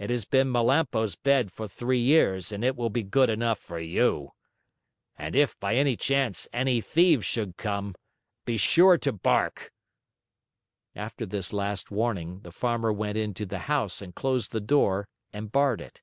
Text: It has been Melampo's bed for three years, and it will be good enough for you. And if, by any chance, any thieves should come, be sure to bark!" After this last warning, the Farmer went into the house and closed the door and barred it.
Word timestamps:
It 0.00 0.10
has 0.10 0.24
been 0.24 0.50
Melampo's 0.50 1.14
bed 1.14 1.52
for 1.52 1.68
three 1.68 2.00
years, 2.00 2.50
and 2.50 2.64
it 2.64 2.74
will 2.74 2.90
be 2.90 3.04
good 3.04 3.30
enough 3.30 3.60
for 3.60 3.78
you. 3.78 4.32
And 5.16 5.36
if, 5.36 5.56
by 5.60 5.76
any 5.76 5.96
chance, 5.96 6.48
any 6.52 6.80
thieves 6.80 7.24
should 7.26 7.56
come, 7.56 7.94
be 8.44 8.56
sure 8.56 8.98
to 8.98 9.12
bark!" 9.12 9.72
After 10.96 11.24
this 11.24 11.52
last 11.52 11.92
warning, 11.92 12.40
the 12.40 12.50
Farmer 12.50 12.92
went 12.92 13.16
into 13.18 13.46
the 13.46 13.60
house 13.70 14.02
and 14.02 14.12
closed 14.16 14.50
the 14.50 14.60
door 14.60 15.06
and 15.32 15.52
barred 15.52 15.80
it. 15.80 16.02